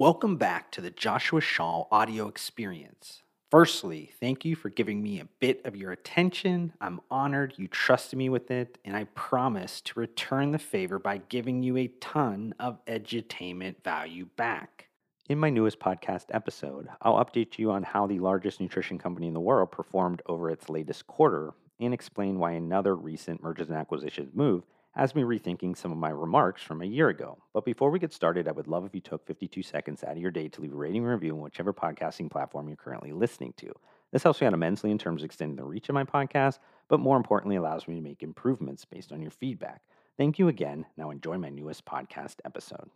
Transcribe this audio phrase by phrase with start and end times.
[0.00, 3.24] Welcome back to the Joshua Shaw audio experience.
[3.50, 6.72] Firstly, thank you for giving me a bit of your attention.
[6.80, 11.18] I'm honored you trusted me with it, and I promise to return the favor by
[11.28, 14.86] giving you a ton of edutainment value back.
[15.28, 19.34] In my newest podcast episode, I'll update you on how the largest nutrition company in
[19.34, 24.30] the world performed over its latest quarter and explain why another recent mergers and acquisitions
[24.32, 27.38] move has me rethinking some of my remarks from a year ago.
[27.54, 30.18] But before we get started, I would love if you took 52 seconds out of
[30.18, 33.54] your day to leave a rating and review on whichever podcasting platform you're currently listening
[33.58, 33.72] to.
[34.12, 36.58] This helps me out immensely in terms of extending the reach of my podcast,
[36.88, 39.82] but more importantly, allows me to make improvements based on your feedback.
[40.16, 40.86] Thank you again.
[40.96, 42.90] Now enjoy my newest podcast episode.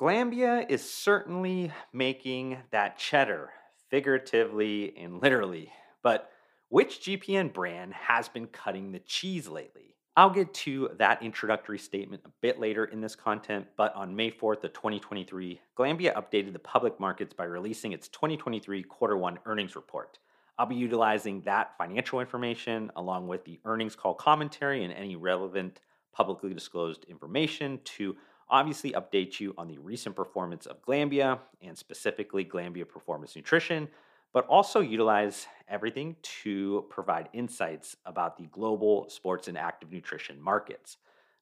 [0.00, 3.50] Glanbia is certainly making that cheddar,
[3.90, 5.70] figuratively and literally.
[6.02, 6.30] But
[6.68, 9.96] which GPN brand has been cutting the cheese lately?
[10.14, 14.30] I'll get to that introductory statement a bit later in this content, but on May
[14.30, 19.74] 4th of 2023, Glanbia updated the public markets by releasing its 2023 quarter one earnings
[19.74, 20.18] report.
[20.58, 25.80] I'll be utilizing that financial information along with the earnings call commentary and any relevant
[26.12, 28.14] publicly disclosed information to
[28.50, 33.88] obviously update you on the recent performance of Glanbia and specifically Glanbia Performance Nutrition,
[34.32, 40.96] but also utilize everything to provide insights about the global sports and active nutrition markets.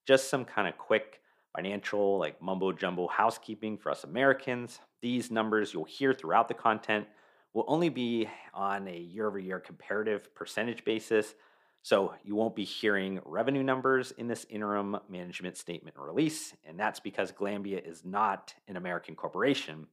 [0.06, 1.20] Just some kind of quick
[1.54, 4.80] financial, like mumbo jumbo housekeeping for us Americans.
[5.02, 7.06] These numbers you'll hear throughout the content
[7.52, 11.34] will only be on a year over year comparative percentage basis.
[11.82, 16.54] So you won't be hearing revenue numbers in this interim management statement release.
[16.64, 19.86] And that's because Glanbia is not an American corporation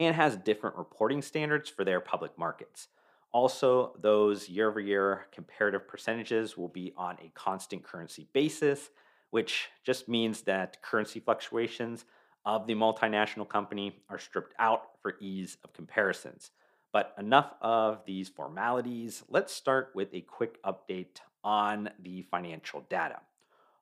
[0.00, 2.88] and has different reporting standards for their public markets.
[3.32, 8.90] Also, those year over year comparative percentages will be on a constant currency basis,
[9.30, 12.06] which just means that currency fluctuations
[12.44, 16.50] of the multinational company are stripped out for ease of comparisons.
[16.92, 19.22] But enough of these formalities.
[19.28, 23.20] Let's start with a quick update on the financial data.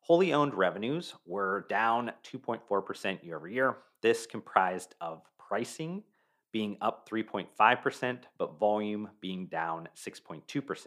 [0.01, 3.77] Wholly owned revenues were down 2.4% year over year.
[4.03, 6.03] This comprised of pricing
[6.53, 10.87] being up 3.5%, but volume being down 6.2%.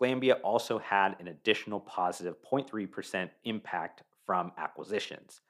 [0.00, 5.40] Glanbia also had an additional positive 0.3% impact from acquisitions.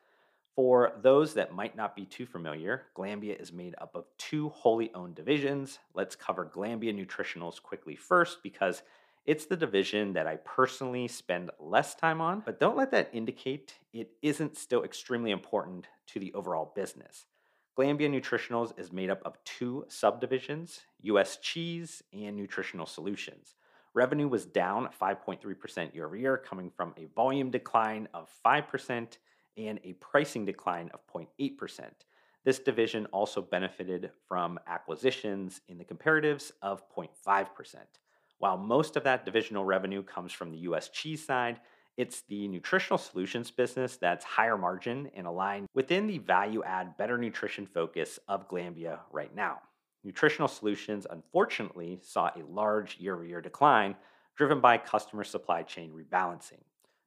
[0.57, 4.93] For those that might not be too familiar, Glanbia is made up of two wholly
[4.95, 5.79] owned divisions.
[5.95, 8.83] Let's cover Glanbia Nutritionals quickly first because
[9.25, 13.75] it's the division that I personally spend less time on, but don't let that indicate
[13.93, 17.27] it isn't still extremely important to the overall business.
[17.79, 23.55] Glanbia Nutritionals is made up of two subdivisions US Cheese and Nutritional Solutions.
[23.95, 29.19] Revenue was down 5.3% year over year, coming from a volume decline of 5%
[29.57, 31.81] and a pricing decline of 0.8%.
[32.45, 37.77] This division also benefited from acquisitions in the comparatives of 0.5%.
[38.39, 41.61] While most of that divisional revenue comes from the US cheese side,
[41.99, 47.19] it's the nutritional solutions business that's higher margin and aligned within the value add better
[47.19, 49.59] nutrition focus of Glanbia right now.
[50.05, 53.97] Nutritional solutions unfortunately saw a large year over year decline
[54.37, 56.63] driven by customer supply chain rebalancing.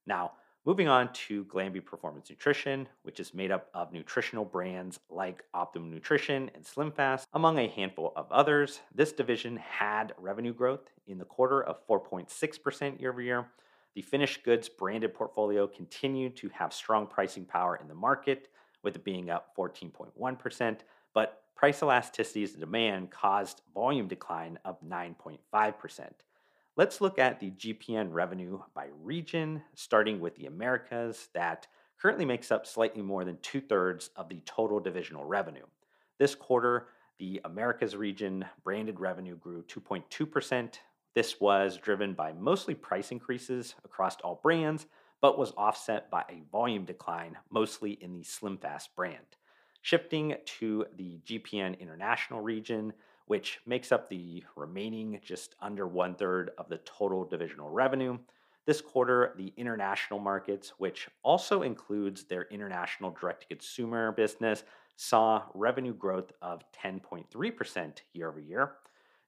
[0.05, 0.33] Now,
[0.65, 5.89] moving on to Glanbia Performance Nutrition, which is made up of nutritional brands like Optimum
[5.89, 8.81] Nutrition and SlimFast, among a handful of others.
[8.93, 13.47] This division had revenue growth in the quarter of 4.6% year over year
[13.95, 18.49] the finished goods branded portfolio continued to have strong pricing power in the market,
[18.83, 20.77] with it being up 14.1%,
[21.13, 26.09] but price elasticities of demand caused volume decline of 9.5%.
[26.77, 31.67] Let's look at the GPN revenue by region, starting with the Americas, that
[32.01, 35.65] currently makes up slightly more than two thirds of the total divisional revenue.
[36.17, 36.87] This quarter,
[37.19, 40.75] the Americas region branded revenue grew 2.2%,
[41.13, 44.85] this was driven by mostly price increases across all brands,
[45.21, 49.37] but was offset by a volume decline, mostly in the SlimFast brand.
[49.81, 52.93] Shifting to the GPN International region,
[53.25, 58.17] which makes up the remaining just under one third of the total divisional revenue,
[58.65, 64.63] This quarter, the international markets, which also includes their international direct to consumer business,
[64.95, 68.73] saw revenue growth of 10.3% year over year.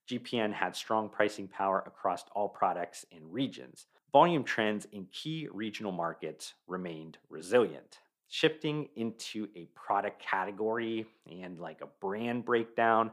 [0.09, 3.87] GPN had strong pricing power across all products and regions.
[4.11, 7.99] Volume trends in key regional markets remained resilient.
[8.29, 13.11] Shifting into a product category and like a brand breakdown,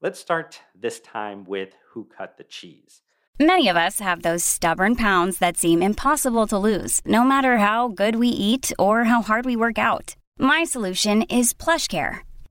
[0.00, 3.02] let's start this time with Who Cut the Cheese.
[3.40, 7.88] Many of us have those stubborn pounds that seem impossible to lose, no matter how
[7.88, 10.16] good we eat or how hard we work out.
[10.38, 12.20] My solution is PlushCare.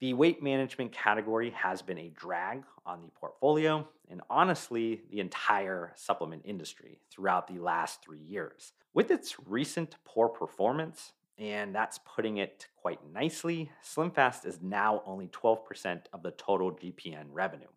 [0.00, 5.92] The weight management category has been a drag on the portfolio and honestly, the entire
[5.94, 8.72] supplement industry throughout the last three years.
[8.94, 15.28] With its recent poor performance, and that's putting it quite nicely, SlimFast is now only
[15.28, 17.68] 12% of the total GPN revenue.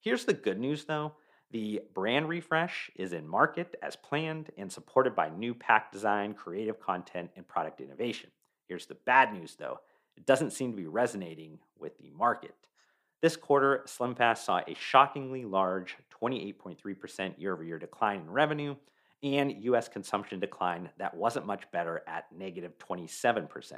[0.00, 1.12] Here's the good news though
[1.52, 6.78] the brand refresh is in market as planned and supported by new pack design, creative
[6.78, 8.30] content, and product innovation.
[8.68, 9.80] Here's the bad news though
[10.16, 12.54] it doesn't seem to be resonating with the market.
[13.22, 18.76] This quarter, SlimFast saw a shockingly large 28.3% year over year decline in revenue
[19.22, 23.74] and US consumption decline that wasn't much better at negative 27%.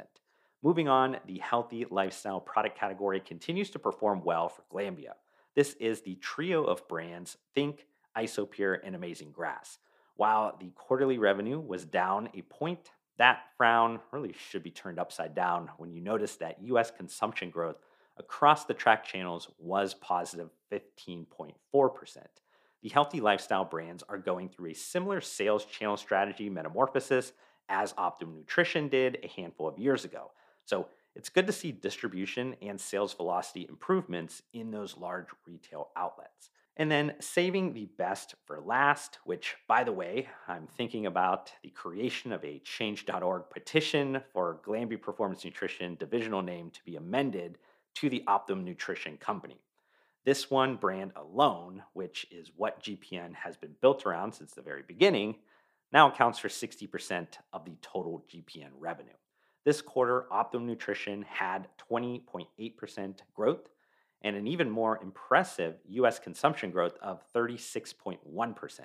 [0.61, 5.13] Moving on, the healthy lifestyle product category continues to perform well for Glanbia.
[5.55, 7.85] This is the trio of brands Think,
[8.17, 9.79] Isopure, and Amazing Grass.
[10.15, 15.35] While the quarterly revenue was down a point, that frown really should be turned upside
[15.35, 17.77] down when you notice that US consumption growth
[18.17, 21.53] across the track channels was positive 15.4%.
[22.81, 27.31] The healthy lifestyle brands are going through a similar sales channel strategy metamorphosis
[27.69, 30.31] as Optimum Nutrition did a handful of years ago.
[30.65, 36.49] So it's good to see distribution and sales velocity improvements in those large retail outlets.
[36.75, 41.69] And then saving the best for last, which, by the way, I'm thinking about the
[41.69, 47.59] creation of a change.org petition for Glanbia Performance Nutrition divisional name to be amended
[47.95, 49.61] to the Optimum Nutrition Company.
[50.25, 54.81] This one brand alone, which is what GPN has been built around since the very
[54.87, 55.35] beginning,
[55.91, 59.11] now accounts for 60% of the total GPN revenue.
[59.63, 63.69] This quarter, Optimum Nutrition had 20.8% growth
[64.23, 68.79] and an even more impressive US consumption growth of 36.1%.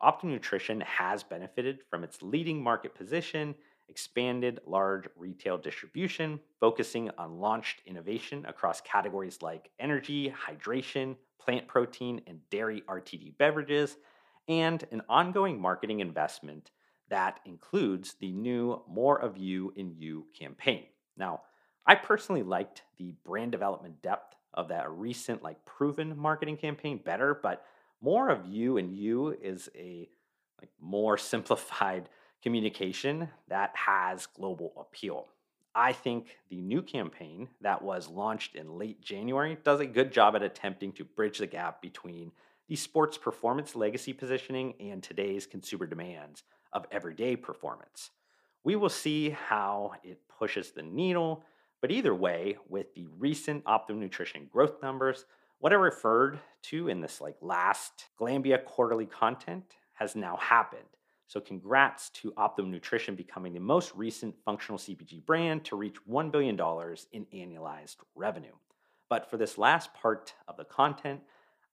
[0.00, 3.54] Optimum Nutrition has benefited from its leading market position,
[3.88, 12.20] expanded large retail distribution, focusing on launched innovation across categories like energy, hydration, plant protein,
[12.26, 13.96] and dairy RTD beverages,
[14.48, 16.70] and an ongoing marketing investment
[17.08, 20.84] that includes the new More of You in You campaign.
[21.16, 21.42] Now,
[21.86, 27.38] I personally liked the brand development depth of that recent, like proven marketing campaign better,
[27.42, 27.64] but
[28.00, 30.08] More of You and You is a
[30.60, 32.08] like more simplified
[32.42, 35.28] communication that has global appeal.
[35.74, 40.36] I think the new campaign that was launched in late January does a good job
[40.36, 42.30] at attempting to bridge the gap between
[42.68, 48.10] the sports performance legacy positioning and today's consumer demands of everyday performance.
[48.62, 51.44] We will see how it pushes the needle,
[51.80, 55.26] but either way, with the recent Optimum Nutrition growth numbers,
[55.58, 59.64] what I referred to in this like last Glanbia quarterly content
[59.94, 60.82] has now happened.
[61.26, 66.30] So congrats to Optimum Nutrition becoming the most recent functional CPG brand to reach $1
[66.30, 66.54] billion
[67.12, 68.54] in annualized revenue.
[69.08, 71.20] But for this last part of the content,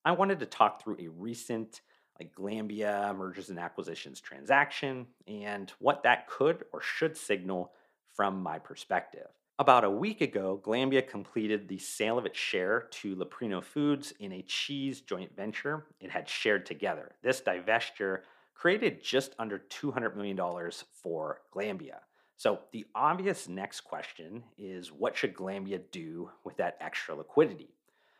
[0.05, 1.81] I wanted to talk through a recent
[2.19, 7.71] like Glanbia mergers and acquisitions transaction and what that could or should signal
[8.15, 9.27] from my perspective.
[9.61, 14.31] About a week ago, Glanbia completed the sale of its share to Leprino Foods in
[14.31, 17.11] a cheese joint venture it had shared together.
[17.21, 18.21] This divestiture
[18.55, 20.35] created just under $200 million
[21.03, 21.99] for Glanbia.
[22.37, 27.69] So the obvious next question is what should Glanbia do with that extra liquidity?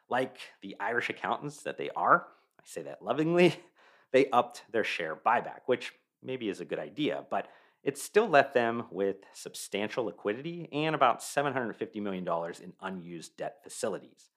[0.10, 2.28] Like the Irish accountants that they are,
[2.60, 3.56] I say that lovingly,
[4.12, 7.48] they upped their share buyback, which maybe is a good idea, but
[7.84, 12.28] it still left them with substantial liquidity and about $750 million
[12.64, 14.30] in unused debt facilities.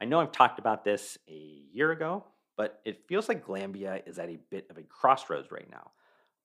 [0.00, 2.24] I know I've talked about this a year ago,
[2.56, 5.92] but it feels like Glanbia is at a bit of a crossroads right now.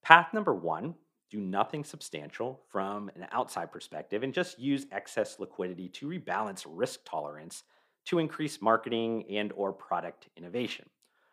[0.04, 0.96] Path number one
[1.32, 7.00] do nothing substantial from an outside perspective and just use excess liquidity to rebalance risk
[7.06, 7.64] tolerance
[8.06, 10.86] to increase marketing and or product innovation.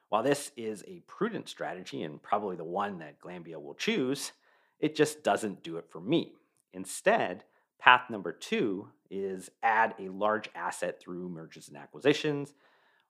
[0.09, 4.33] While this is a prudent strategy and probably the one that Glanbia will choose,
[4.81, 6.33] it just doesn't do it for me.
[6.73, 7.45] Instead,
[7.79, 12.55] path number 2 is add a large asset through mergers and acquisitions.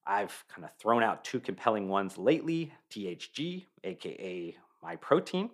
[0.06, 5.50] I've kind of thrown out two compelling ones lately, THG, aka Myprotein,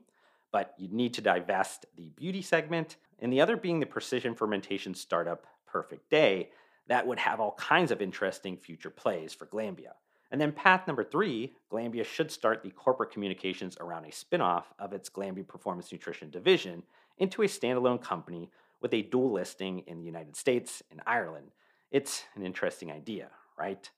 [0.52, 4.94] but you'd need to divest the beauty segment, and the other being the precision fermentation
[4.94, 6.50] startup Perfect Day
[6.88, 9.92] that would have all kinds of interesting future plays for Glanbia.
[10.30, 14.92] And then path number three, Glanbia should start the corporate communications around a spinoff of
[14.92, 16.82] its Glanbia Performance Nutrition division
[17.18, 21.52] into a standalone company with a dual listing in the United States and Ireland.
[21.90, 23.88] It's an interesting idea, right?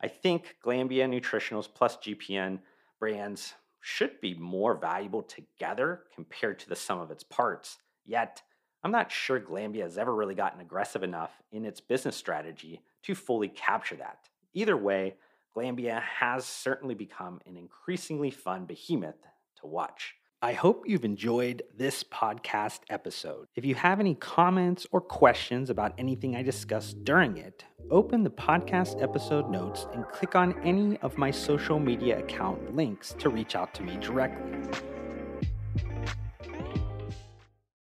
[0.00, 2.60] I think Glanbia Nutritionals plus GPN
[2.98, 7.78] brands should be more valuable together compared to the sum of its parts.
[8.06, 8.42] Yet,
[8.82, 13.14] I'm not sure Glanbia has ever really gotten aggressive enough in its business strategy to
[13.14, 14.28] fully capture that.
[14.52, 15.16] Either way,
[15.56, 19.20] Glanbia has certainly become an increasingly fun behemoth
[19.60, 20.14] to watch.
[20.42, 23.46] I hope you've enjoyed this podcast episode.
[23.54, 28.30] If you have any comments or questions about anything I discussed during it, open the
[28.30, 33.56] podcast episode notes and click on any of my social media account links to reach
[33.56, 34.93] out to me directly.